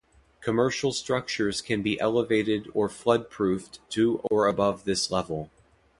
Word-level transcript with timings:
Commercial 0.41 0.93
structures 0.93 1.61
can 1.61 1.83
be 1.83 1.99
elevated 1.99 2.67
or 2.73 2.89
flood 2.89 3.29
proofed 3.29 3.87
to 3.91 4.17
or 4.31 4.47
above 4.47 4.83
this 4.83 5.11
level. 5.11 5.51